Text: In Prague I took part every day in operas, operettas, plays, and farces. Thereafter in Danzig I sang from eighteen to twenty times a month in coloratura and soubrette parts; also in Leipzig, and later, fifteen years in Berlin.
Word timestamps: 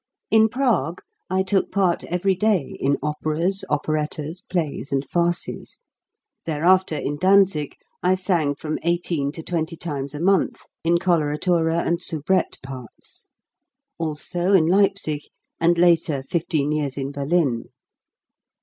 In 0.31 0.49
Prague 0.49 1.03
I 1.29 1.43
took 1.43 1.71
part 1.71 2.03
every 2.05 2.33
day 2.33 2.75
in 2.79 2.97
operas, 3.03 3.63
operettas, 3.69 4.41
plays, 4.41 4.91
and 4.91 5.07
farces. 5.07 5.77
Thereafter 6.47 6.97
in 6.97 7.17
Danzig 7.17 7.75
I 8.01 8.15
sang 8.15 8.55
from 8.55 8.79
eighteen 8.81 9.31
to 9.33 9.43
twenty 9.43 9.77
times 9.77 10.15
a 10.15 10.19
month 10.19 10.61
in 10.83 10.97
coloratura 10.97 11.83
and 11.85 12.01
soubrette 12.01 12.57
parts; 12.63 13.27
also 13.99 14.53
in 14.53 14.65
Leipzig, 14.65 15.21
and 15.59 15.77
later, 15.77 16.23
fifteen 16.23 16.71
years 16.71 16.97
in 16.97 17.11
Berlin. 17.11 17.65